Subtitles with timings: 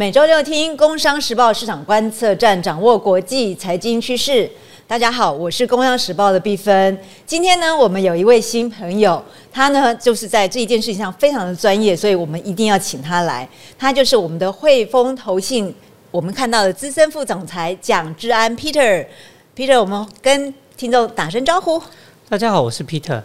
[0.00, 4.50] 每周六听《工商时报》市场观测站，掌握国际财经趋势。
[4.86, 6.98] 大家好，我是《工商时报》的毕芬。
[7.26, 13.46] 今天呢，我们有一位新朋友，他呢就是在这一件事情上非常的专业，所以我们一定要请他来。
[13.78, 15.74] 他就是我们的汇丰投信，
[16.10, 19.06] 我们看到的资深副总裁蒋志安 Peter。
[19.54, 21.78] Peter，我们跟听众打声招呼。
[22.26, 23.20] 大家好，我是 Peter。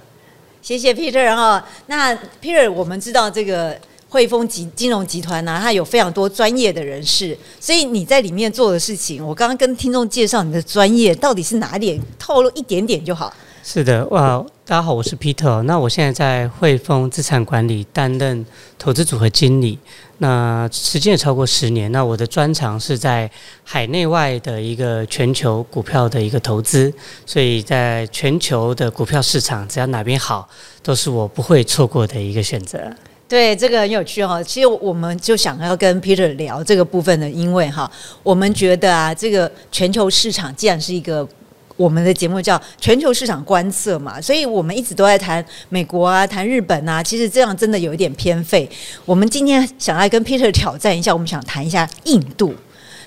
[0.61, 1.65] 谢谢 Peter 哈。
[1.85, 2.13] 那
[2.43, 3.79] Peter，我们知道这个。
[4.15, 13.33] 汇丰集金融集团呢，它有非常多专业的人士，所以你在里面做的事情，我刚刚跟听众介绍你的专业到底是哪点，透露一点点就好。
[13.61, 15.61] 是的，哇，大家好，我是 Peter。
[15.63, 18.45] 那我现在在汇丰资产管理担任
[18.79, 19.77] 投资组合经理，
[20.19, 21.91] 那时间也超过十年。
[21.91, 23.29] 那我的专长是在
[23.65, 26.93] 海内外的一个全球股票的一个投资，
[27.25, 30.47] 所以在全球的股票市场，只要哪边好，
[30.81, 32.79] 都是我不会错过的一个选择。
[33.27, 34.41] 对，这个很有趣哈。
[34.43, 41.27] 其实我们就想要跟 Peter 聊这个部分的，因为哈，我们觉得啊，这个全球市场既然是一个
[41.75, 47.01] 我们的节目叫全球市场观测嘛，所以我们一直都在谈美国啊，谈日本啊。
[47.01, 48.69] 其实这样真的有一点偏废。
[49.05, 52.53] 我们今天想来跟 Peter 挑战一下，我们想谈一下印度，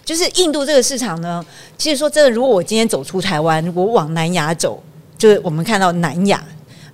[0.05, 1.47] 就是印度这个市场呢。
[1.77, 4.82] 其实说真的，如果我今天走出台湾，我往南亚走，
[5.16, 6.42] 就是我们看到南亚。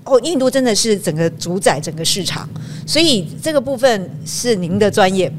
[0.04, 2.48] 哦，印度真的是整个主宰整个市场，
[2.86, 5.32] 所以这个部分是您的专业。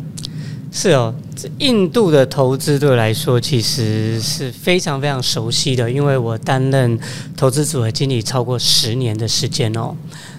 [0.71, 1.13] 是哦，
[1.59, 6.99] 印度的投资对我来说其实是非常非常熟悉的，因为我担任
[7.37, 9.95] 投资组合经理超过十年的时间哦。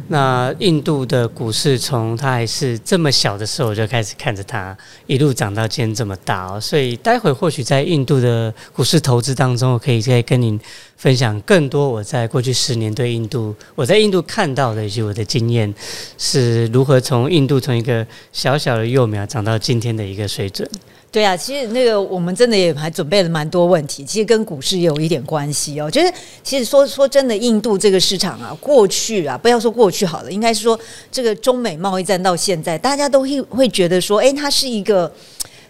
[0.08, 4.76] 那印度的股市从它还是这么小的时候，我就开始看着它
[5.06, 6.60] 一路涨到今天这么大哦。
[6.60, 10.58] 所以待会或许在印度的股市投资当中，我可以再跟您
[10.96, 15.72] 分享更多我在过去十年对印度我在印度看到的以及我的经验
[16.16, 20.68] 是如何从印度从一个小小的幼苗长到今天的一个水准。
[21.16, 25.90] 对啊，其实那个我们真的也还准备了蛮多问题，其实跟股市有一点关系哦。
[25.90, 26.12] 就是
[26.42, 30.78] 其实说说真的，印度这个市场啊，过去啊，不要说过去好了，应该是说
[31.10, 35.10] 这个中美贸易战到现在，大家都会会觉得说，哎，它是一个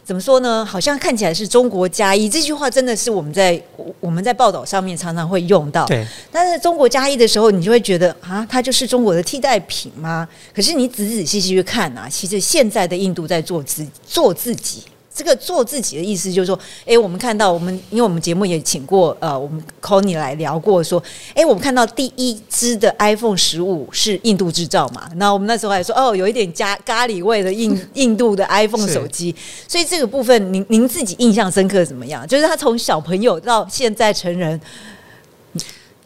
[0.02, 0.64] 怎么说呢？
[0.64, 3.62] 好像看起来是中国加一这句话，真的是我们在
[4.00, 5.86] 我们在报道上面常常会用到。
[5.86, 10.26] 对，但是中国加一的时候，你就会觉得啊，它就是中国的替代品吗？
[10.52, 14.82] 可是你仔仔细细去看啊，其实现在的印度在做自做自己。
[15.16, 21.02] 这个做自己的意思就是说，哎，我们看到我们，因为我们节目也请过呃，我们 Conny 来聊过，说，
[21.34, 25.08] 哎，我们看到第一支的 iPhone 十五是印度制造嘛？
[25.16, 29.34] 那我们那时候还说，哦，有一点加咖喱味的印 印度的 iPhone 手机，
[29.66, 32.28] 所以这个部分您您自己印象深刻怎么样？
[32.28, 34.60] 就是他从小朋友到现在成人。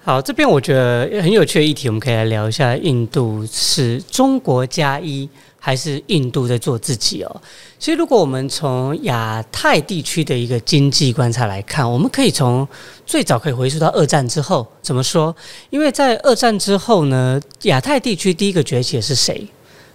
[0.02, 5.28] 好，这边我觉得很有趣的议题，我们可以来聊一下，印度是中国加一。
[5.60, 7.42] 还是印度在做自己哦。
[7.78, 12.66] 所以，如果我们从亚太地区的一个经济观察来看，我们可以从
[13.06, 14.66] 最早可以回溯到二战之后。
[14.82, 15.34] 怎么说？
[15.68, 19.46] 因为在二战之后呢，亚太地区第一个崛起的是谁？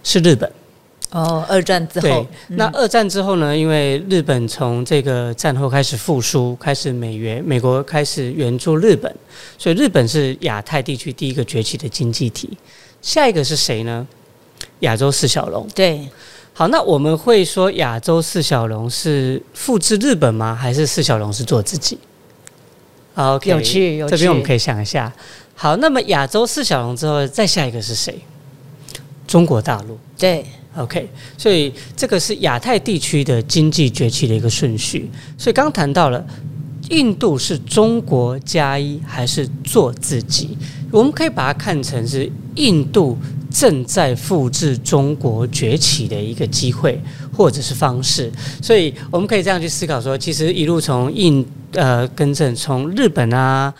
[0.02, 0.50] 是日本。
[1.10, 2.26] 哦，二战之后。
[2.48, 3.56] 那二战之后呢？
[3.56, 9.14] 因为日本从这个战后开始复苏，开始美元，美国开始援助日本，
[9.56, 12.56] 所以日本是亚太地区第一个崛起的经济体。
[13.00, 14.06] 下一个是谁呢？
[14.80, 16.06] 亚洲四小龙，对，
[16.52, 20.54] 好，那我们会说亚洲四小龙是复制日本吗？
[20.54, 21.98] 还是四小龙是做自己
[23.14, 24.10] ？OK，有趣，有趣。
[24.10, 25.10] 这边我们可以想一下。
[25.54, 28.18] 好，那么亚洲四小龙之后，再下一个是谁？
[29.26, 30.44] 中国大陆，对
[30.76, 31.08] ，OK。
[31.38, 35.10] 所以这个是亚太地区的经济崛起的一个顺序。
[35.38, 36.22] 所以刚谈到了
[36.90, 40.56] 印度是中国加一还是做自己？
[40.92, 43.16] 我们可以把它看成是印度。
[43.56, 47.00] 正在复制中国崛起的一个机会
[47.34, 48.30] 或者是方式，
[48.60, 53.72] 所以我们可以这样去思考：说，其实一路从印呃，跟正从日本啊。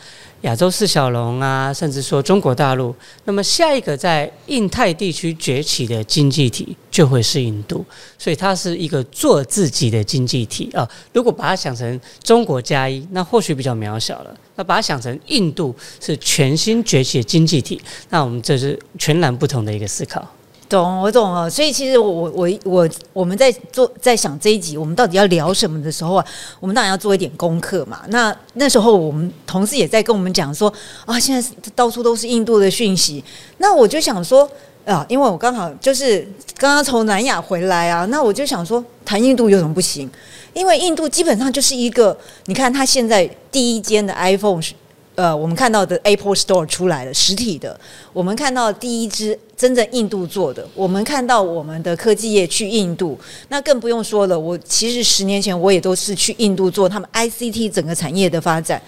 [0.42, 2.94] 亚洲四小龙啊，甚至说中国大陆，
[3.24, 7.84] 那么下一个在印太地区崛起的经济体就会是印度，
[8.16, 10.88] 所以它是一个做自己的经济体啊。
[11.12, 14.36] 如果把它想成中国加一，那或许比较渺小了。
[14.56, 17.80] 那把它想成印度是全新崛起的经济体，
[18.10, 20.26] 那我们这是全然不同的一个思考。
[20.68, 21.48] 懂，我懂了。
[21.48, 26.26] 所以其实我我我我我们在做在想这一集我们到底要聊什么的时候啊，
[26.58, 28.02] 我们当然要做一点功课嘛。
[28.08, 30.72] 那那时候我们同事也在跟我们讲说
[31.04, 33.22] 啊，现在到处都是印度的讯息。
[33.58, 34.50] 那我就想说
[34.86, 40.08] 啊，因为我刚好就是刚刚从南亚回来啊，那我就想说谈印度有什么不行？
[40.54, 44.72] 因为印度基本上就是一个，你看它现在第一间的 iPhone 是
[45.16, 47.78] 呃，我们看到的 Apple Store 出来了，实体的，
[48.12, 53.18] 我们看到第一支真正印度做的，我们看到我们的科技业去印度，
[53.48, 54.38] 那更不用说了。
[54.38, 58.80] 我其实十年前我也都是去印度做他们 ICT 整个产业的发展。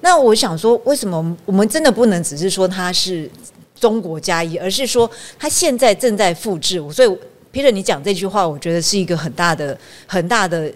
[0.00, 3.30] 那我想说，为什么我们真的不能只是说它是
[3.78, 6.78] 中国加一，而是说他现在正在复制？
[6.92, 7.08] 所以
[7.52, 10.72] Peter，你讲这句话，我觉得是一个很大的、很大的。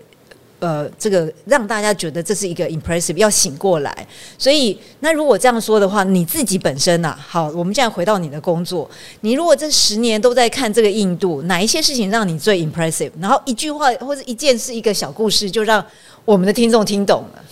[0.60, 4.06] 呃，这个让大家觉得这是一个 impressive，要醒过来。
[4.36, 8.90] 所以，那如果这样说的话，你自己本身呐，好，我们现在回到你的工作，
[9.20, 13.12] 你如果这十年都在看这个印度，哪一些事情让你最 impressive？
[13.20, 15.84] 然后一句话或者一件事、一个小故事，就让
[16.24, 17.44] 我们的听众听懂了。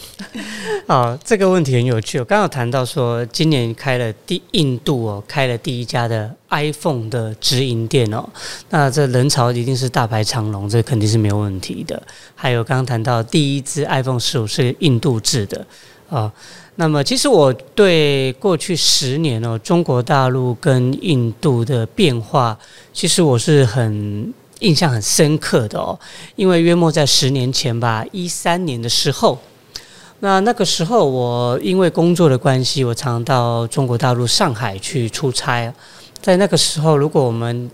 [0.87, 2.19] 好， 这个问题很有趣。
[2.19, 8.27] 我刚刚谈到说，今年开了第印度哦，开了第一家的 iPhone 的直营店哦。
[8.71, 12.03] 那这人潮一定是大排长龙，这肯定是没有问题的。
[12.35, 15.67] 还有刚刚谈到第一支 iPhone 十五是印度制的
[16.09, 16.33] 啊。
[16.77, 22.59] 那么其实我对过去十年哦，中国大陆跟印度的变化，
[22.93, 24.35] 其实我是很。
[24.61, 25.93] 印象很深刻的哦，
[26.35, 29.39] 因为约莫在十年前吧，一三年的时候，
[30.21, 35.71] 那那个时候我因为工作的关系，我常到中国大陆上海去出差。
[36.23, 37.71] 在那个时候，如果我们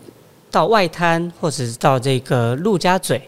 [0.50, 3.22] 到外滩或者是到这个陆家嘴，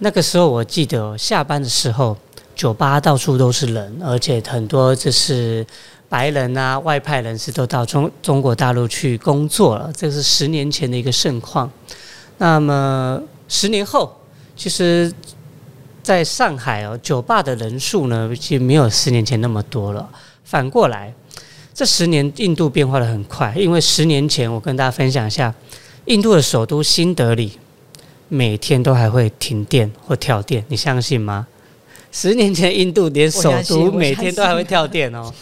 [0.00, 2.16] 那个时候我记得下班的时候，
[2.54, 5.66] 酒吧到处都是人，而且很多就是
[6.08, 9.92] 白人啊、外派人士都到中中国大陆去工作了。
[9.96, 11.68] 这是十年前的一个盛况。
[12.36, 14.16] 那么十年后，
[14.54, 15.12] 其实
[16.00, 20.08] 在上海哦，酒吧的人数呢，其实没有十年前那么多了。
[20.44, 21.12] 反过来，
[21.74, 25.52] 这十年印度变化的很快，因为十年前我跟大家分享一下，
[26.04, 27.58] 印度的首都新德里
[28.28, 31.46] 每天都还会停电或跳电，你相信吗？
[32.12, 35.32] 十年前印度连首都每天都还会跳电哦。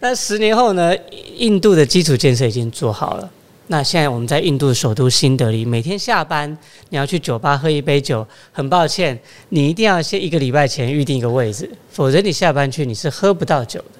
[0.00, 0.94] 那十年后呢？
[1.36, 3.30] 印度的基础建设已经做好了。
[3.68, 6.50] 那现在我们在印度的首都新德里，每天下班
[6.88, 9.18] 你要去酒吧喝一杯酒，很抱歉，
[9.50, 13.99] 你一定要先一个礼拜前预定一个位置，否则你下班去你是喝不到酒的。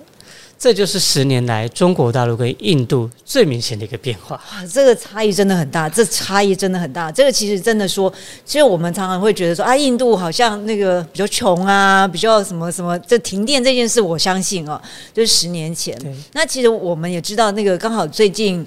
[0.60, 4.36] 这就是十年来中国大陆跟印度最明显的一个变化。
[4.36, 7.10] 哇，这个差异真的很大，这差异真的很大。
[7.10, 8.12] 这个其实真的说，
[8.44, 14.78] 其实我们常常会觉得说啊，印度好像那个比较穷啊，比较什么什么，这停电这件事，我相信哦，
[15.14, 15.98] 就是十年前。
[16.34, 18.66] 那其实我们也知道，那个刚好最近。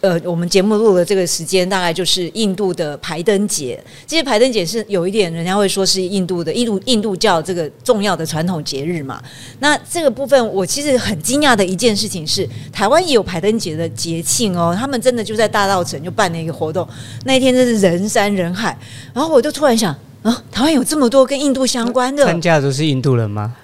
[0.00, 3.82] 呃，我们节目录的这个时间大概就是印度的排灯节。
[4.06, 9.20] 其实排灯节是有一点，人家会说是印度的印度印度教这个重要的传统节日嘛。
[9.58, 14.76] 那这个部分，我其实很惊讶的一件事情是，台湾也有排灯节的节庆哦。
[14.78, 16.86] 他们真的就在大道城就办了一个活动，
[17.24, 18.76] 那一天真是人山人海。
[19.12, 23.54] 然后我就突然想，啊，台湾有这么多跟印度相关的，参加的都是印度人吗？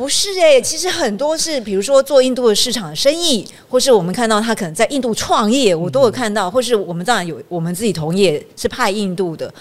[0.00, 9.52] 不是哎，其实很多是，比如说做印度的市场生意，或是我们看到他可能在印度创业，我都有看到，或是我们当然有我们自己同业是派印度的，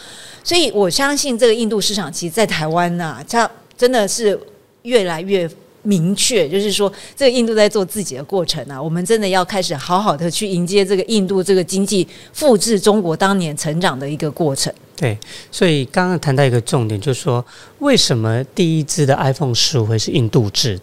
[0.42, 4.40] 所以我相信这个印度市场，其实，在台湾呐，它真的是
[4.84, 5.46] 越来越
[5.82, 14.74] 明确，就是说，这个印度在做自己的过程啊，我们真的要开始好好的去迎接这个印度这个经济复制中国当年成长的一个过程。
[15.00, 15.18] 对，
[15.50, 17.46] 所以刚刚谈到一个重点，就是说
[17.80, 20.78] 为什么第一支的 iPhone 十五会是印度制？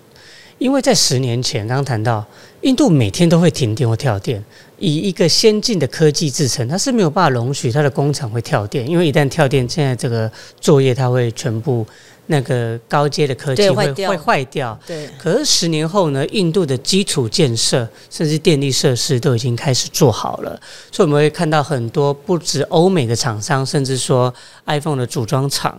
[0.57, 2.25] 因为在十年前，刚刚谈到
[2.63, 4.43] 印度每天都会停电或跳电，
[4.79, 11.87] 以一个先进的科技制成，它是没有办法容许它的工厂会跳电，因为一旦跳电，现在这个作业它会全部。
[12.26, 15.09] 那个高阶的科技会会坏掉，对。
[15.18, 24.33] 可是十年后呢，印度的基础建设甚至电力设施都已经开始做好了，所以我们会看到很多不止欧美的厂商，甚至说
[24.66, 25.78] iPhone 的组装厂。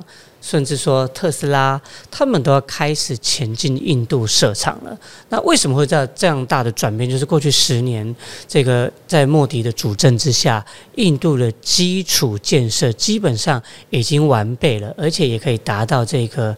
[0.50, 4.98] 甚至说特斯拉，他们都要开始前进印度设厂了。
[5.28, 7.10] 那为什么会在这样大的转变？
[7.10, 8.16] 就是过去十年，
[8.48, 16.56] 这个在莫迪的主政之下，印度的基础建设基本上已经完备了，而且也可以达到这个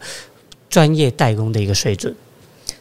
[0.68, 2.14] 专业代工的一个水准。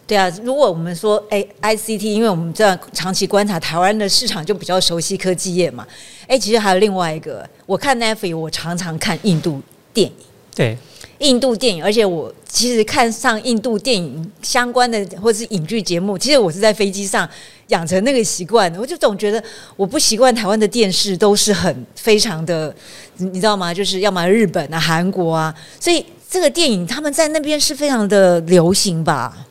[0.06, 5.88] 对啊，如果我们说哎，ICT，因为我们这样长期观察台湾的市场，就比较熟悉科技业嘛。
[6.28, 9.60] 哎，其实还有另外一个，我看 Netflix，我常常看印度
[9.92, 10.14] 电影。
[10.54, 10.78] 对。
[11.20, 17.28] 印度电影，而且我其实看上印度电影相关的或是影剧节目，其实我是在飞机上
[17.68, 18.74] 养成那个习惯。
[18.76, 19.44] 我就总觉得
[19.76, 22.74] 我不习惯台湾的电视都是很非常的，
[23.18, 23.74] 你知道吗？
[23.74, 29.46] 就是要么日本啊、韩国啊，所以这个电影他们在那边是非常的流行吧？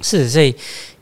[0.00, 0.52] 是，所以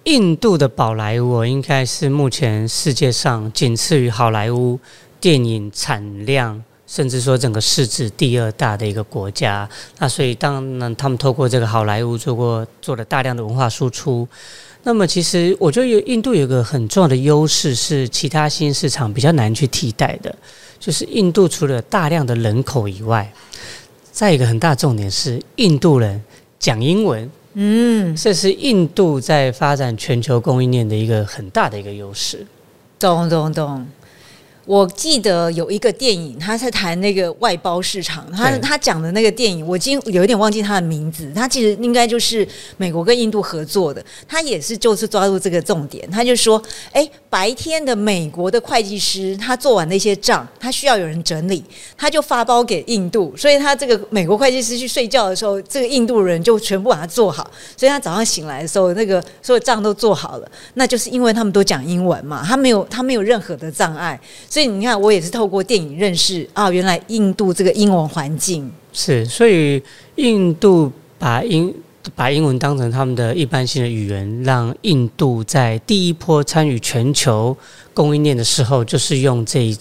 [0.05, 4.79] 印度的宝莱坞应该是目前世界上仅次于好莱坞
[5.19, 6.63] 电影产量。
[6.91, 9.69] 甚至说整个市值第二大的一个国家。
[10.01, 14.27] 那所以当然他们透过这个好莱坞做过做了大量的文化输出。
[14.83, 20.35] 那么其实我觉得有印度有个很重要的优势是其他新市场比较难去替代的，
[20.81, 23.33] 就是印度除了大量的人口以外，
[24.11, 26.21] 再一个很大重点是印度人
[26.59, 27.31] 讲英文。
[27.53, 32.45] 嗯，这是印度在发展全球供应链的一个很大的一个优势。
[32.99, 33.87] 懂懂懂。
[34.67, 38.31] 我记得有一个电影，他在谈那个外包市场。
[38.33, 41.31] 他他讲的那个电影，我今有一点忘记他的名字。
[41.35, 44.05] 他其实应该就是美国跟印度合作的。
[44.29, 46.63] 他也是就是抓住这个重点，他就说：
[46.93, 51.65] 哎，白天的美国的会计师他做完那些账，他需要有人整理，
[51.97, 53.35] 他就发包给印度。
[53.37, 57.51] 所以他这个美国会计师去睡觉的时候，这个印度人就全部把它做好。
[57.77, 60.51] 所以他早上醒来的时候，那个所有账都做好了。
[60.75, 64.21] 那就是因为他们都讲英文嘛，他没有他没有任何的障碍。
[64.51, 69.81] 所以你看，我也是透过电影认识啊，原来印度这个英文环境是，所以
[70.17, 70.91] 印度
[71.21, 71.73] 把英
[72.17, 77.57] 把英文当成他们的一般性的语言，让印度在第一波参与全球
[77.95, 79.73] 供应链的时候，就是用这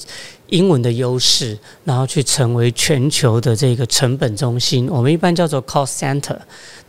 [0.49, 4.87] 英文的优势，然后去成为全球的这个成本中心。
[4.87, 6.37] 我们一般叫做 cost center。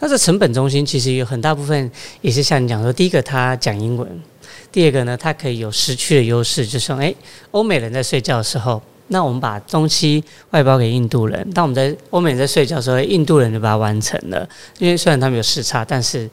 [0.01, 4.07] 那这成本中心其实有很大部分也是像你讲说，第一个他讲英文。
[4.73, 7.13] 第二个呢，它可以有失去的优势，就是说，哎，
[7.51, 11.51] 欧美人在睡觉的时候，那我们把东西外包给印度人。
[11.53, 14.49] 当我们在欧美人在睡觉的时候，印度人就把它完成了。
[14.79, 16.31] 因为虽然他们有时差，但是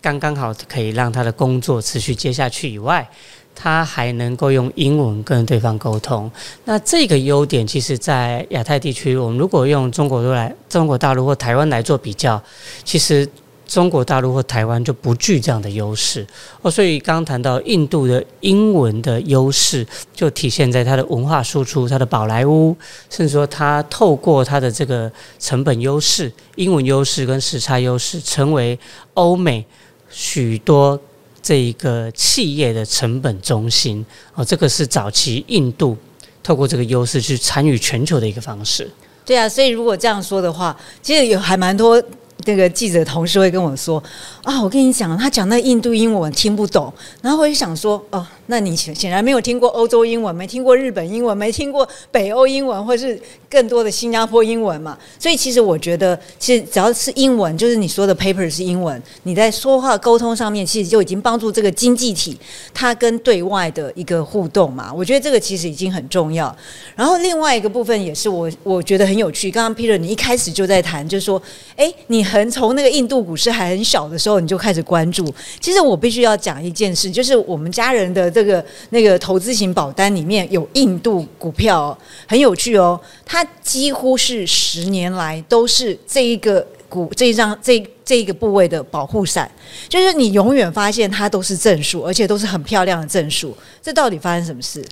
[0.00, 3.06] 刚刚好可以让他的工作持续接下去以外，
[3.54, 6.30] 他还能够用英文跟对方沟通。
[6.64, 12.42] 那这个优点，其实，在亚太地区，我们如果用中国来中国大陆或台湾来做比较，
[12.84, 13.28] 其实。
[13.66, 16.24] 中国大陆或台湾就不具这样的优势
[16.62, 22.76] 哦，所以刚刚谈到印度的英文的优势，就体现在它的文化输出、它的宝莱坞，
[23.10, 28.78] 甚至说它透过它的这个成本优势、英文优势跟时差优势，成为
[29.14, 29.66] 欧美
[30.08, 30.98] 许多
[31.42, 34.44] 这一个企业的成本中心哦。
[34.44, 35.96] 这个是早期印度
[36.42, 38.88] 透过这个优势去参与全球的一个方式。
[39.24, 42.00] 对啊，所以如果这样说的话，其实有还蛮多。
[42.46, 44.02] 那个记者同事会跟我说
[44.42, 54.96] ：“啊，我跟你讲，他讲那印度英文听不懂。”然后我就想说：“哦。”那你显显然没有听过欧洲英文，没听过日本英文，没听过北欧英文，或是更多的新加坡英文嘛？
[55.18, 62.38] 所以其实我觉得，其实只要是英文，就是你说的 paper 是英文，你在说话沟通上面，其实就已经帮助这个经济体
[62.72, 64.92] 它跟对外的一个互动嘛。
[64.94, 66.56] 我觉得这个其实已经很重要。
[66.94, 69.50] 然后另外一个部分也是我我觉得很有趣。
[69.50, 71.42] 刚刚 Peter 你一开始就在谈，就是说，
[71.74, 75.34] 哎，你很从那个印度股市还很小的时候你就开始关注。
[75.58, 78.26] 其实我必须要讲一件事，就是我们家人的。
[78.36, 83.00] 这个那个投资型保单里面有印度股票，很有趣哦。
[83.24, 89.50] 它几乎是十年来都是这一个股这一张这这一个部位的保护伞，
[89.88, 93.56] 就是你永远发现它都是正数，而且都是很漂亮的正数。
[93.80, 94.84] 这到底发生什么事？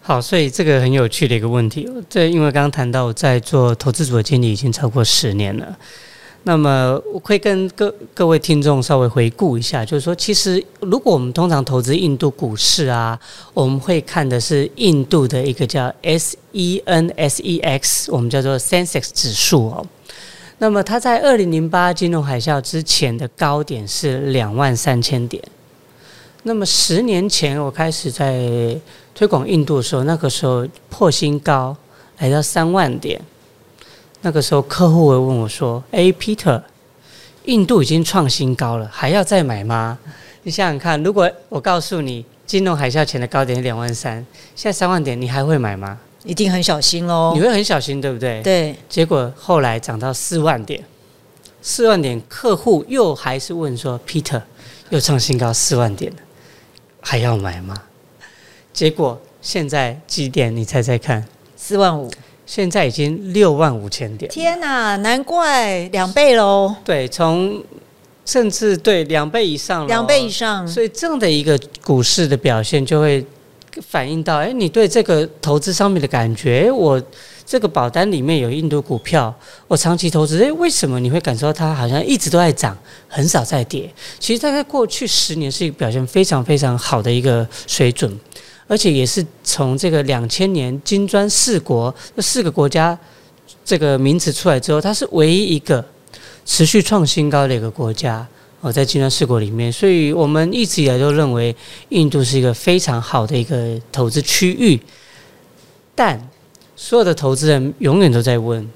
[0.00, 1.88] 好，所以这个很有趣的一个问题。
[2.08, 5.76] 这因为刚刚谈到在做投资组的经理已经超过十年了。
[6.46, 13.18] 那么我可以跟各各位听众稍微回顾一下，就是说，其实如果我们通常投资印度股市啊，
[13.54, 19.86] 我们会看的是印度的一个叫 S E N S E X，我们叫做 Sensex 指数哦。
[20.58, 25.42] 那么它在二零零八金融海啸之前的高点是两万三千点。
[26.42, 28.78] 那么十年前我开始在
[29.14, 31.74] 推广印度的时候，那个时候破新高，
[32.18, 33.18] 来到三万点。
[34.24, 36.62] 那个时候，客户会问我说：“哎，Peter，
[37.44, 39.98] 印度已经创新高了，还要再买吗？”
[40.44, 44.24] 你想想看，如果我告诉你金融海啸前的高点两万三，
[44.56, 45.98] 现在三万点，你还会买吗？
[46.24, 47.32] 一定很小心喽。
[47.34, 48.42] 你会很小心，对不对？
[48.42, 48.74] 对。
[48.88, 50.82] 结果后来涨到四万点，
[51.60, 54.40] 四万点，客户又还是问说：“Peter，
[54.88, 56.18] 又创新高四万点了，
[57.02, 57.76] 还要买吗？”
[58.72, 60.56] 结果现在几点？
[60.56, 61.22] 你猜猜看？
[61.58, 62.10] 四万五。
[62.46, 66.74] 现在已经六万五千点，天哪，难怪两倍喽！
[66.84, 67.62] 对，从
[68.26, 73.24] 甚至对两倍以上，两倍以上，所以这样的一个股市的表现就会
[73.88, 77.02] 反映到，哎，你对这个投资上面的感觉，我
[77.46, 79.34] 这个保单里面有印度股票，
[79.66, 82.76] 我长期投资，哎，为什么你会感受到它好像一直都在涨，
[83.08, 83.90] 很少在跌？
[84.18, 88.18] 其实大概过去十年是一个表现非常非常好的一个水准。
[88.66, 92.98] 而且也是从这个两千年金砖四国这四个国家
[93.64, 95.84] 这个名词出来之后，它是唯一一个
[96.46, 98.26] 持续创新高的一个国家
[98.60, 101.54] 哦，在金砖四国里面，所以我们一直以来都认为
[101.90, 104.80] 印度是一个非常好的一个投资区域。
[105.94, 106.28] 但
[106.74, 108.66] 所有的投资人永远都在问：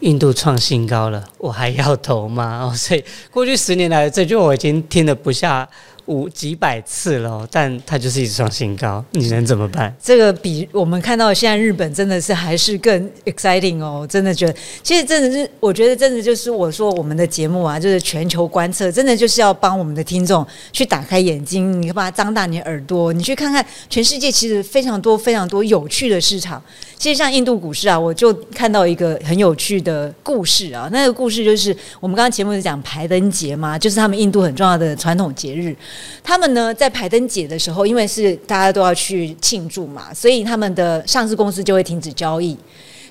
[0.00, 2.64] 印度创新高了，我还要投吗？
[2.64, 5.68] 哦，所以过去十年来，这句我已经听了不下。
[6.08, 9.94] 五几百次了，但它就是一直创新高，你能怎么办？
[10.02, 14.06] 这个比我们看到现在日本真的是还是更 exciting 哦！
[14.08, 26.62] 真的觉得，其实真的是，我觉得真的就是我说我们的节目啊，就是全球观测，真的就是要帮我们的听众去打开眼睛，你把它张大你耳朵，你去看看全世界其实非常多非常多有趣的市场。
[26.96, 35.76] 其实像印度股市啊，我就看到一个很有趣的故事啊，那个故事就是我们刚刚节目是讲排灯节嘛，就是他们印度很重要的传统节日。
[36.22, 42.56] 他们呢，在排灯节的时候，因为是大家都要去庆祝嘛，所以他们的上市公司就会停止交易。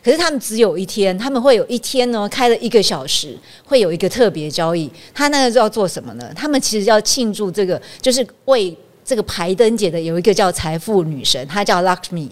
[0.03, 4.89] 可是他们只有一天，他们会有一天呢，开了一个小时，会有一个特别交易。
[5.13, 6.31] 他那个是要做什么呢？
[6.35, 12.29] 他们其实要庆祝这个，就是为这个排灯节的有一个叫财富女神，她叫 Lakshmi。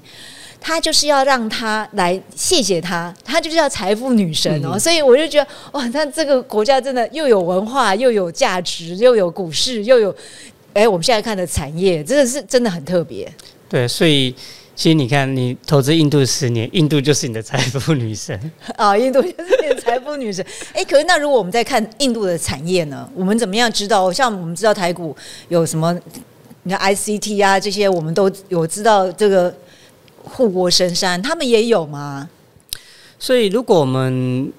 [0.67, 10.15] 他就是要让他来谢谢他，他就是要财富女神哦，所以我就觉得哇，那这个国家真的又有文化，又有价值，又有股市，又有
[10.73, 13.31] 哎，我们现在看的产业，真的是真的很特别。
[13.69, 14.33] 对，所以
[14.75, 20.43] 其实你看，你投资印度十年，印度就是你的财富女神啊， 印度就是你的财富女神。
[20.73, 24.11] 哎，可是那如果我们在看印度的产业呢，我们怎么样知道？
[24.11, 25.15] 像我们知道台股
[25.47, 25.95] 有什么，
[26.63, 29.55] 你看 ICT 啊这些，我们都有知道这个。
[30.25, 32.29] 护国神山，他们也有吗？
[33.17, 34.51] 所以，如果我们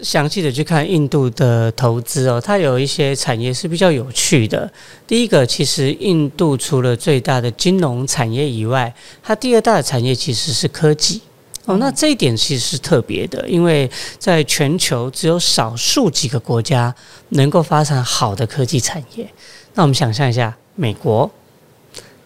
[0.00, 4.70] 详细的去看印度的投资哦，它有一些产业是比较有趣的。
[5.06, 11.20] 第一个，其实印度除了最大的金融产业以外，它第二大的产业其实是科技
[11.66, 11.76] 哦。
[11.76, 16.94] 那这一点其实是特别的，因为在全球只有少数几个国家
[17.30, 19.28] 能够发展好的科技产业。
[19.74, 21.30] 那我们想象一下，美国、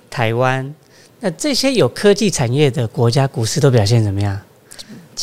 [0.08, 0.74] 台湾。
[1.24, 4.38] 那这些有科技产业的国家股市都表现怎么样？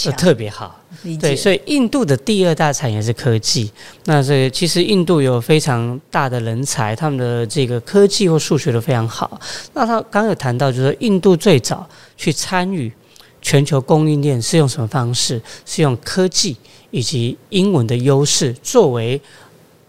[0.03, 0.75] 都特别好。
[1.19, 3.71] 对，所以印度的第二大产业是科技。
[4.05, 9.39] 那这其实印度有非常大的人才，他们的这个科技或数学都非常好。
[9.75, 12.91] 那他刚有谈到，就是说印度最早去参与
[13.39, 15.39] 全球供应链是用什么方式？
[15.67, 16.57] 是用科技
[16.89, 19.21] 以及英文的优势作为。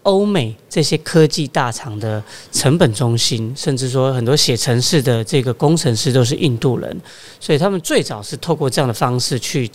[0.03, 7.01] 欧美这些科技大厂的成本中心，甚至说很多写程式的这个工程师都是印度人，
[7.39, 9.69] 所以他们最早是透过这样的方式去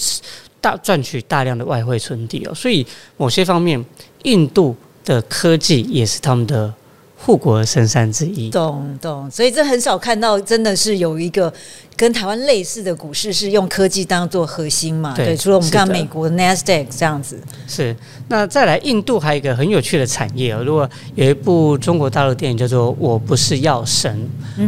[0.60, 2.54] 大赚取大量的外汇存底哦。
[2.54, 2.86] 所以
[3.16, 3.84] 某些方面，
[4.22, 6.72] 印度的科技也是他们的。
[7.20, 11.52] 护国神山之一，懂懂，所以这很少看到，真的是有一个
[11.96, 15.12] 跟台湾类似的股市是用科技当做核心嘛？
[15.14, 17.38] 对，除了我们看美国的 Nasdaq 这样子。
[17.66, 17.94] 是，
[18.28, 20.62] 那再来印度还有一个很有趣的产业哦。
[20.64, 24.16] 如果有一部中国大陆电影叫做《我不是药神》，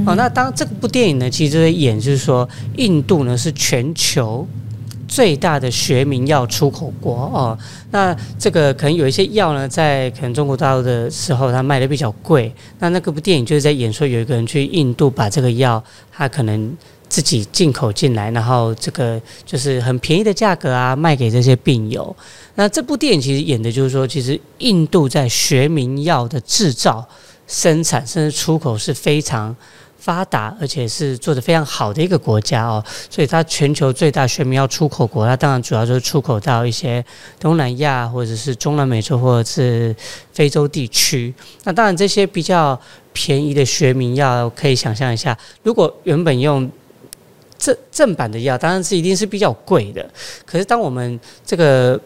[0.04, 4.46] 哦，那当这部电影呢，其实在演就是说，印度呢是全球。
[5.10, 7.58] 最大的学名药出口国哦，
[7.90, 12.54] 那这个可能有一些药呢，在可能中国大陆的时候，它卖的比较贵。
[12.78, 16.76] 那那个部电影就是在演说，有一个人去印度把这个药，他可能
[17.08, 22.14] 自己进口进来，然后这个就是很便宜的价格啊，卖给这些病友。
[22.54, 27.04] 那这部电影其实演的就是说，其实印度在学名药的制造、
[27.48, 29.56] 生产甚至出口是非常。
[30.00, 37.04] 发达而且是做的非常好的一个国家哦，所以它全球最大学名药出口国，它当然主要就是出口到一些
[37.38, 39.94] 东南亚或者是中南美洲或者是
[40.32, 41.32] 非洲地区。
[41.64, 42.80] 那当然这些比较
[43.12, 46.68] 便宜的学名药，可以想象一下，如果原本用
[47.58, 50.08] 正正版的药，当然是一定是比较贵的。
[50.46, 52.00] 可是当我们这个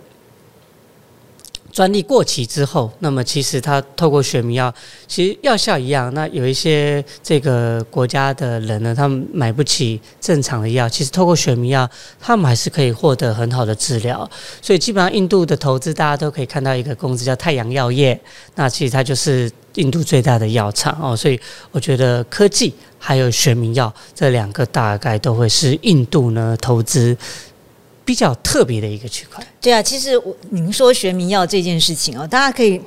[1.74, 4.72] 专利过期之后，那么其实它透过学名药，
[5.08, 6.14] 其实药效一样。
[6.14, 14.30] 那有一些这个国家的人呢，他们买不起正常的药，其实透过学名药，他们还是可以获得很好的治疗。
[14.62, 18.18] 所以基本上印度的投资，大家都可以看到一个公司叫太阳药业，
[18.54, 21.16] 那其实它就是印度最大的药厂哦。
[21.16, 21.40] 所以
[21.72, 27.16] 我觉得科技还有学名药这两个大概都会是印度呢投资。
[28.04, 29.44] 比较特别的一个区块。
[29.60, 32.80] 对啊，其实我您说学名药这件事情啊，大家可以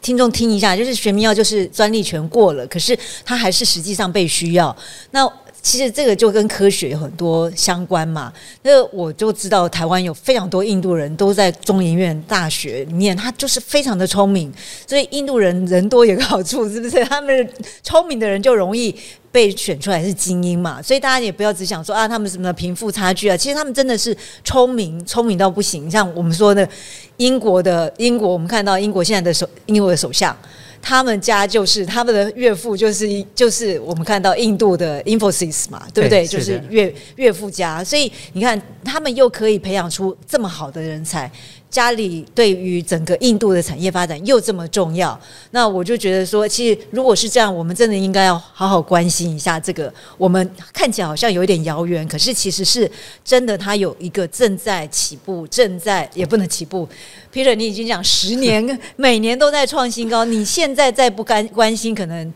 [0.00, 4.74] 听众听一下，就是学名药就是专利权过了，可是它还是实际上被需要。
[5.10, 5.30] 那
[5.62, 8.32] 其实这个就跟科学有很多相关嘛。
[8.62, 14.52] 那我就知道台湾有非常多印度人都在中研院大学里面，他就是非常的聪明。
[14.88, 17.04] 所以印度人人多有个好处，是不是？
[17.04, 17.48] 他们
[17.84, 18.92] 聪明的人就容易。
[19.32, 24.14] 被选出来是精英嘛，所以大家也不要只想说啊，他们什么贫富差距啊，其实他们真的是
[24.44, 25.90] 聪明，聪明到不行。
[25.90, 26.68] 像我们说的
[27.16, 30.36] 英国的英国，我们看到英国现在的首英国的首相，
[30.82, 36.24] 他们家就是他们的岳父就是就是我们看到印度的 Infosys 嘛，对不对？
[36.24, 41.30] 对就是岳岳父家，所以你看他们又可以培养出这么好的人才。
[41.72, 45.18] 家里对于整个印度的产业发展又这么重要，
[45.52, 49.90] 那我就觉得说，其实如果是这样，我们真的应该要好好关心一下这个。
[50.18, 52.88] 我们看起来好像有一点遥远，可是其实是
[53.24, 56.86] 真的，它有一个正在起步，正在也不能起步。
[57.32, 62.34] Peter，你已经讲十年，每年都在创新高，你现在再不关关心，可能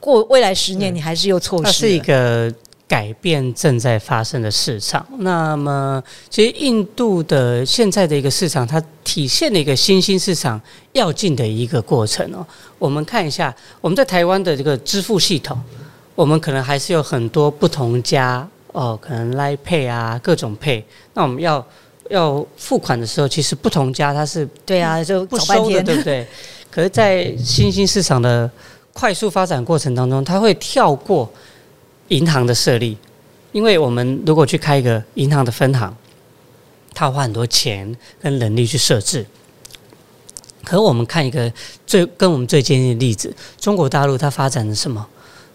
[0.00, 1.64] 过未来十年你还是又错失。
[1.64, 2.50] 它是一个
[2.88, 5.06] 改变正在发生的市场。
[5.18, 10.58] 那么，其实印度的现在的一个市场，它体现了一个新兴市场
[10.92, 12.44] 要进的一个过程哦。
[12.78, 15.60] 我们看一下，我们在台湾的这个支付系统，
[16.14, 20.82] 我们可能还是有很多不同家哦，可能 Line Pay 啊，各种 Pay。
[21.12, 21.64] 那我们要
[22.08, 26.26] 要付款的时候，其实不同家它是对啊，就不收的， 对不对？
[26.70, 28.50] 可是，在新兴市场的
[28.94, 31.30] 快速发展过程当中，它会跳过
[32.08, 32.96] 银行的设立，
[33.52, 35.94] 因为我们如果去开一个银行的分行，
[36.94, 39.26] 它花很多钱跟人力去设置。
[40.64, 41.50] 可我们看一个
[41.86, 45.06] 最跟我们最接近的例子，中国大陆它发展了什么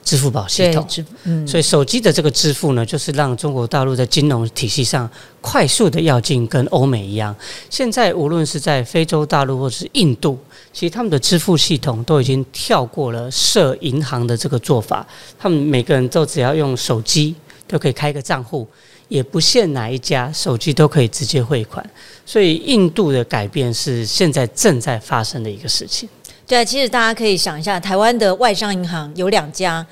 [0.04, 0.88] 支付宝系统，，
[1.24, 7.34] 嗯，所以手机的这个支付呢，就是让中国大陆在金融体系上快速的要进，跟欧美一样。
[7.70, 10.38] 现在无论是在非洲大陆或是印度，
[10.74, 15.08] 其实他们的支付系统都已经跳过了设银行的这个做法，
[15.40, 17.34] 他们每个人都只要用手机
[17.66, 18.68] 都可以开个账户，
[19.08, 21.84] 也不限哪一家，手机都可以直接汇款。
[22.26, 26.10] 所以印度的改变是现在正在发生的一个事情。
[26.46, 29.86] 对啊，其实大家可以想一下，台湾的外商银行有两家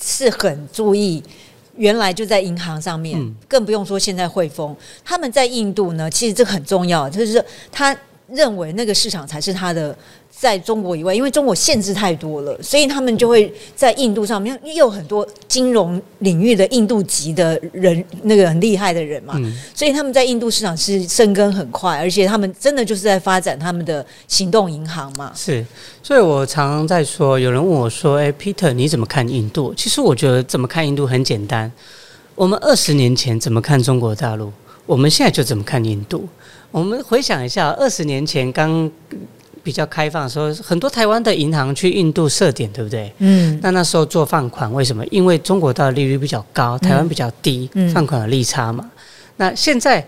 [0.00, 1.22] 是很注意。
[1.76, 4.76] 原来就在银行上面，嗯更不用说现在汇丰。
[5.02, 7.42] 他们在印度呢，其实这个很重要，就是
[7.72, 7.96] 他
[8.28, 9.96] 认为那个市场才是他的，
[10.42, 25.30] 在中国以外，因为中国限制太多了，所以他们就会在印度上面，因为有很多金融领域的印度籍的人，那个很厉害的人嘛，嗯所以他们在印度市场是生根很快，而且他们真的就是在发展他们的行动银行嘛。
[25.36, 25.64] 是，
[26.02, 31.70] 所以我常常在说，有人问我说：“哎，Peter，你怎么看印度？”其实我觉得怎么看印度很简单。
[32.34, 34.52] 我们二十年前怎么看中国大陆，
[34.86, 36.28] 我们现在就怎么看印度。
[36.72, 38.90] 我们回想一下，二十年前刚
[39.62, 43.12] 比较开放的时候，很多台湾的银行去印度设点，对不对？
[43.18, 45.06] 嗯，那那时候做放款，为什么？
[45.06, 48.90] 因为中国大陆利率比较高，台湾比较低，嗯放款有利差嘛。
[49.36, 50.06] 那现在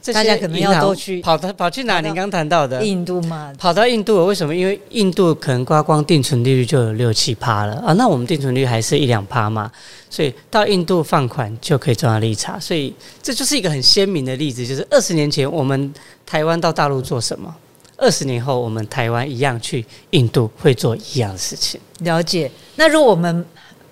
[0.00, 2.00] 这些大家可能银行要都去跑到跑去哪？
[2.00, 4.54] 你刚谈到的印度嘛，跑到印度，为什么？
[4.54, 9.70] 因为印度可能刮光定存利率就有六七趴了啊，那我们定存率还是一两趴嘛，
[10.10, 15.92] 所以到印度放款就可以赚到利差，所以这就是一个很鲜明的例子，就是二十年前我们
[16.26, 17.54] 台湾到大陆做什么，
[17.96, 21.80] 二十年后我们台湾一样去印度会做一样的事情。
[22.00, 22.50] 了解。
[22.76, 23.44] 那如果我们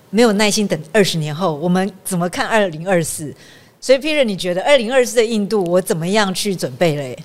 [0.09, 3.33] 没有耐心等二十年后，我们怎么看二零二四？
[3.81, 7.17] 所以 Peter，你觉得二零二四的印度，我怎么样去准备嘞？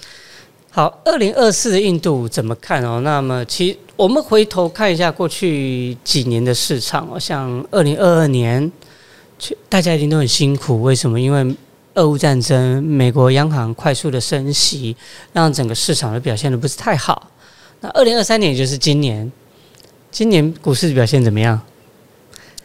[0.70, 3.00] 好，二零二四的印度怎么看哦？
[3.02, 8.70] 那么其实我们回头看一下过去几年的市场哦，像二零二二年，
[9.38, 11.20] 去大家一定都很辛苦，为什么？
[11.20, 11.56] 因为
[11.98, 14.96] 俄乌战争，美国央行快速的升息，
[15.32, 17.28] 让整个市场的表现的不是太好。
[17.80, 19.30] 那二零二三年，也就是今年，
[20.12, 21.60] 今年股市表现怎么样？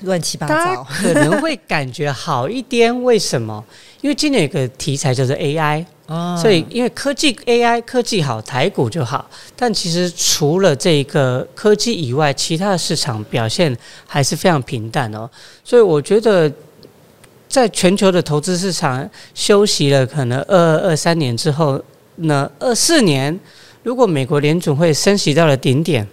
[0.02, 0.84] 乱七八糟。
[0.84, 3.64] 可能会感觉好一点，为什么？
[4.02, 9.28] 因为今年有个题材叫做 AI，哦所以，因为科技 AI 科技好，台股就好。
[9.56, 15.28] 但其实除了这个科技以外，其他的市场表现还是非常平淡哦。
[15.64, 16.52] 所以我觉得，
[17.54, 21.80] 在全球的投资市场休息了可能二二二三年之后，
[22.16, 23.40] 那，二四年
[23.84, 26.08] 如果美国联总会升息到了顶点，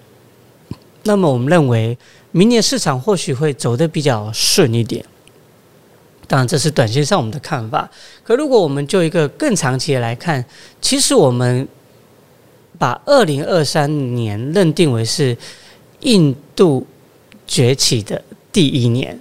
[1.05, 1.97] 那么我们认为
[2.31, 5.03] 明年市场或许会走得比较顺一点。
[6.27, 7.89] 当然，这是短线上我们的看法。
[8.23, 10.45] 可如果我们就一个更长期的来看，
[10.83, 11.67] 其实我们
[12.79, 15.35] 把二零二三年认定为是
[16.01, 16.87] 印度
[17.47, 18.23] 崛起的
[18.53, 19.19] 第一年，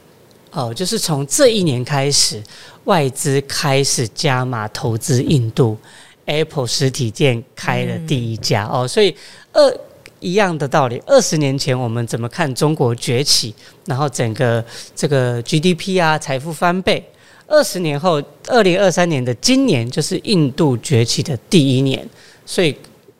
[0.51, 2.41] 哦，就是从这一年开始，
[2.85, 5.77] 外资开始加码投资印度
[6.25, 9.15] ，Apple 实体店开了第一家、哦，所以
[9.53, 9.77] 二
[10.19, 13.53] 一样的道理，二十年前我们怎么看中国崛起，
[13.85, 14.63] 然后整个
[14.95, 17.03] 这个 GDP 啊财富翻倍。
[17.47, 22.07] 二十年后，二零二三年的今年就是印度崛起的第一年，
[22.45, 22.75] 所以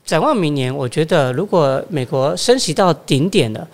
[0.06, 3.68] 展望明年，我觉得如果美国升息到顶点了，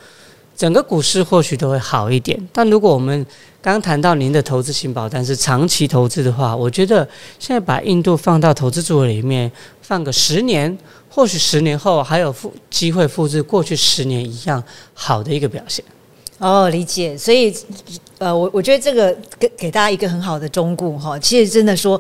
[0.55, 2.39] 整个股市或许都会好一点。
[2.53, 3.25] 但如果我们
[3.61, 7.07] 刚谈到您的投资型保单是长期投资的话，我觉得
[7.39, 10.77] 现在把印度放到投资组合里面，放个十年，
[11.09, 14.63] 或许十年后还有复机会复制过去十年一样
[14.93, 15.83] 好的一个表现。
[16.37, 17.17] 哦，理解。
[17.17, 17.53] 所以，
[18.17, 21.17] 呃，我我觉得这个给给大家一个很好的忠固哈。
[21.19, 21.99] 其实真的说，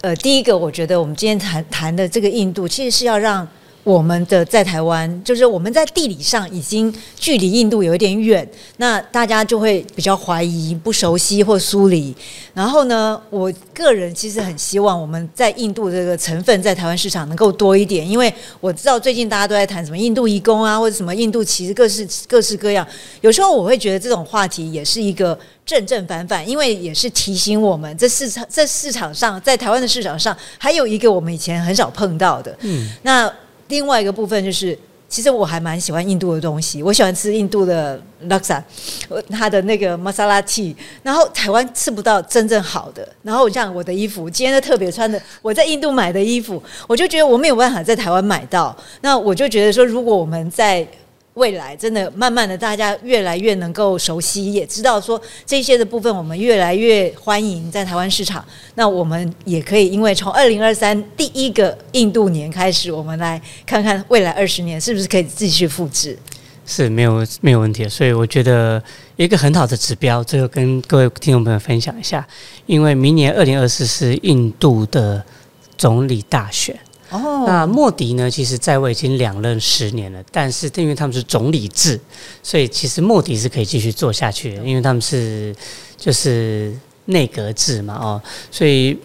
[0.00, 3.46] 呃，第一个，我觉得我们今天谈谈的这个印度，其实是要让。
[3.86, 8.46] 我们的在台湾，就是我们在地理上已经距离印度有一点远，
[8.78, 12.12] 那大家就会比较怀疑、不熟悉或疏离。
[12.52, 22.84] 然后呢，我个人其实很希望我们在印度这个成分在台湾市场能够多一点，因为我知道最近大家都在谈什么印度移工啊，或者什么印度其实各式各式各样。
[23.20, 32.52] 有时候我会觉得这种话题也是一个正正反反，因为也是提醒我们，这市场在市场上，在台湾的市场上，还有一个我们以前很少碰到的。
[32.62, 33.32] 嗯，那。
[33.68, 38.62] 另外一个部分就是，其实我还蛮喜欢印度的东西，我喜欢吃印度的 laksa，
[39.30, 43.08] 它的那个 masala tea，然后台湾吃不到真正好的。
[43.22, 48.76] 然后像我的衣服，今天的特别穿的，我在印度买的衣服，我就觉得我没有办法在台湾买到。
[49.00, 50.86] 那我就觉得说，如果我们在
[51.36, 58.42] 未来真的慢慢的，大家越来越能够熟悉，也知道说这些的部分，我们越来越欢迎在台湾市场。
[58.74, 66.18] 那我们也可以，因为从二零二三第一个印度年开始，我们来看看未来二十年是不是可以继续复制。
[66.64, 68.82] 是没有没有问题，所以我觉得
[69.16, 72.26] 一个很好的指标，最后跟各位听众朋友分享一下，
[72.64, 75.22] 因为明年二零二四是印度的
[75.76, 76.74] 总理大选。
[77.10, 78.30] 那莫迪呢？
[78.30, 82.00] 其实在位已经两任十年了，但是因为他们是总理制，
[82.42, 85.54] 所以其实莫迪是可以继续做下去的，因为他们是
[85.96, 86.72] 就是
[87.06, 88.98] 内阁制嘛，哦，所以。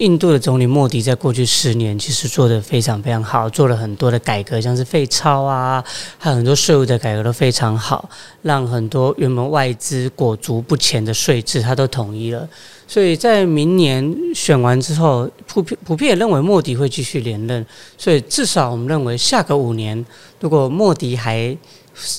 [0.00, 5.84] 印度的总理莫迪在过去十年其实做的非常非常好，做了很多的改革，像是废钞啊，
[6.16, 8.08] 还有很多税务的改革都非常好，
[8.40, 12.48] 让很多原本外资裹足不前的税制他都统一了。
[12.88, 17.64] 所以在明年选完之后，普遍普遍认为莫迪会继续连任。
[17.98, 20.02] 所以至少我们认为下个五年，
[20.40, 21.54] 如果莫迪还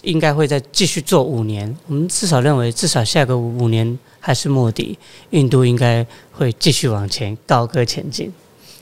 [0.03, 3.97] 应该会再继续做五年，我们至少认为至少下个五年。
[4.21, 4.97] 还是莫迪，
[5.31, 8.31] 印度应该会继续往前高歌前进。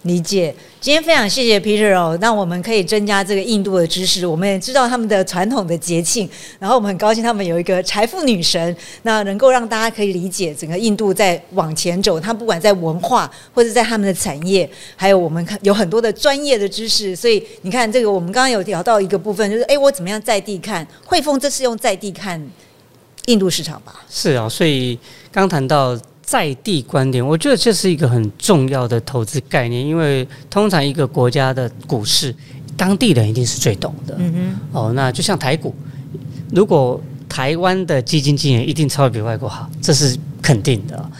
[0.04, 4.26] 理解，今天非常谢谢 Peter 哦，让我们可以增加这个印度的知识。
[4.26, 12.18] 我们也知道他们的传统的节庆，然后我们很高兴他们有一个财富女神，那能够让大家可以理解整个印度在往前走。
[12.18, 17.14] 他不管在文化或者在他们的产业，还有我们看有很多的专业的知识。
[17.14, 20.88] 所以你看，这个我们刚刚有聊到一个部分，就是哎，我怎么样在地看？
[21.06, 22.42] 汇丰这是用在地看。
[23.26, 24.98] 印度市场吧，是啊，所以
[25.32, 32.34] 刚谈到在地观点，我觉得这是一个很重要的投资概念，因为通常一个国家的股市，
[32.78, 34.16] 当地人一定是最懂的。
[34.20, 35.74] 嗯哼，哦，那就像台股，
[36.52, 41.12] 如果台湾的基金经理一定超越比外国好，这是肯定的。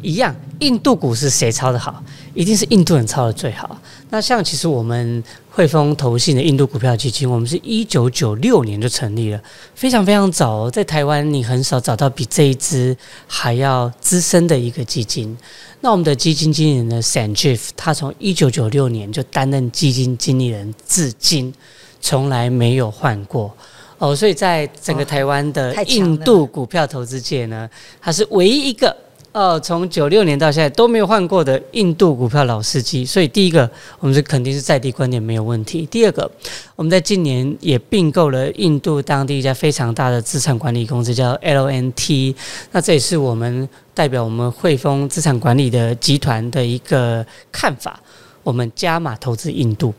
[0.00, 2.02] 一样，印度股市谁抄的好？
[2.34, 3.76] 一定是印度人抄的最好。
[4.10, 9.42] 那像其实我们汇丰投信的印度股票基金，我们是一九九六年就成立了，
[9.74, 10.70] 非常非常早。
[10.70, 12.96] 在台湾你很少找到比这一支
[13.26, 15.36] 还要资深的一个基金。
[15.80, 21.52] 那我们的基金经理人呢，San Jeff，他从一九九六年就担任基金经理人，至今
[22.00, 23.52] 从来没有换过。
[23.98, 27.68] 哦，所以在整个台湾的印度股票投资界呢，
[28.00, 28.96] 他是唯一一个。
[29.32, 33.68] 哦，从九六年到现在都没有换过的印度股票老司机，所以第一个
[33.98, 35.86] 我们是肯定是在地观点没有问题。
[35.86, 36.30] 第二个，
[36.76, 42.34] 我们在今年也并购了印度当地一家非常大的资产管理公司，叫 LNT。
[42.72, 47.98] 那这也是我们代表我们汇丰资产管理的集团的一个看法。
[48.42, 49.94] 我们加码投资印度，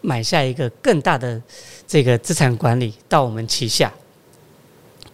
[0.00, 1.40] 买下一个更大的
[1.86, 3.92] 这个资产管理到我们旗下。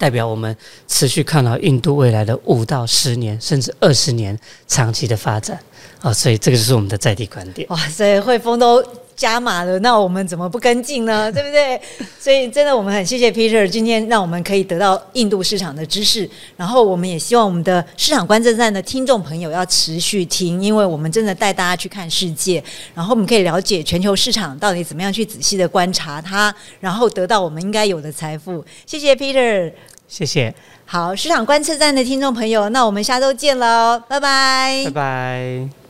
[0.03, 0.57] 代表我们
[0.89, 4.37] 持续看到印度未来的五到十年，甚至二十年
[4.67, 5.57] 长期的发展
[6.01, 6.13] 啊！
[6.13, 7.69] 所以这个就是我们的在地观点。
[7.69, 8.85] 哇塞，汇丰都
[9.23, 11.31] 加码了，那我们怎么不跟进呢？
[11.33, 11.81] 对不对？
[12.19, 16.29] 所以真的，我们很谢谢 Peter 今天让我们可以得到印度市场的知识。
[16.57, 22.61] 然后我们也希望我们的市场观测站的听众朋友要持续听，因为我们真的带大家去看世界，
[22.97, 28.65] 然后我们可以了解全球市场到底怎么样去仔细的观察它，然后得到我们应该有的财富。
[28.85, 29.71] 谢谢 Peter。
[30.09, 30.53] 谢谢，
[30.85, 35.82] 好，市场观测站的听众朋友，那我们下周见喽，拜拜，拜拜。